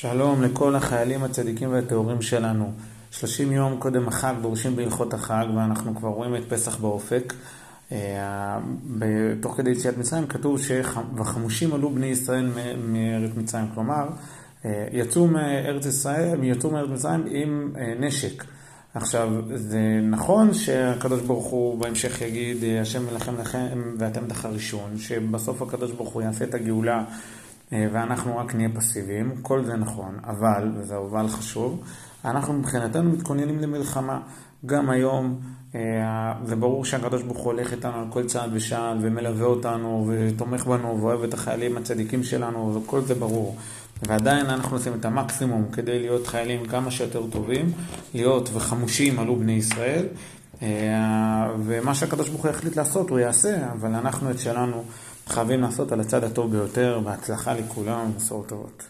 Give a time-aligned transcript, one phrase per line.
[0.00, 2.72] שלום לכל החיילים הצדיקים והטהורים שלנו.
[3.10, 7.34] 30 יום קודם החג דורשים בהלכות החג ואנחנו כבר רואים את פסח באופק.
[7.92, 8.58] אה,
[9.40, 12.50] תוך כדי יציאת מצרים כתוב ש"וחמושים עלו בני ישראל
[12.88, 14.08] מארץ מצרים", כלומר
[14.64, 18.44] אה, יצאו מארץ ישראל, יצאו מארץ מצרים עם אה, נשק.
[18.94, 25.92] עכשיו, זה נכון שהקדוש ברוך הוא בהמשך יגיד, השם מלחם לכם ואתם תחרישון, שבסוף הקדוש
[25.92, 27.04] ברוך הוא יעשה את הגאולה
[27.72, 31.82] ואנחנו רק נהיה פסיביים, כל זה נכון, אבל, וזה אבל חשוב,
[32.24, 34.20] אנחנו מבחינתנו מתכוננים למלחמה.
[34.66, 35.40] גם היום
[35.74, 40.66] אה, זה ברור שהקדוש ברוך הוא הולך איתנו על כל צעד ושעל ומלווה אותנו ותומך
[40.66, 43.56] בנו ואוהב את החיילים הצדיקים שלנו, וכל זה ברור.
[44.02, 47.72] ועדיין אנחנו עושים את המקסימום כדי להיות חיילים כמה שיותר טובים,
[48.14, 50.06] להיות וחמושים עלו בני ישראל,
[50.62, 54.84] אה, ומה שהקדוש ברוך הוא יחליט לעשות הוא יעשה, אבל אנחנו את שלנו
[55.28, 58.84] חייבים לעשות על הצד הטוב ביותר, בהצלחה לכולם, בשורות טובות.